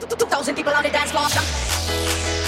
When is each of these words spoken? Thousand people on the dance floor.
Thousand 0.00 0.54
people 0.54 0.72
on 0.72 0.82
the 0.82 0.88
dance 0.88 1.10
floor. 1.10 2.39